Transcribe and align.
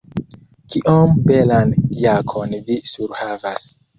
Kiom 0.75 1.11
belan 1.31 1.75
jakon 2.05 2.51
vi 2.71 2.81
surhavas. 2.95 3.63